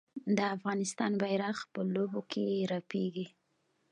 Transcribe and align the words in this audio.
د 0.37 0.39
افغانستان 0.55 1.11
بیرغ 1.21 1.57
په 1.73 1.81
لوبو 1.93 2.21
کې 2.31 2.45
رپیږي. 2.73 3.25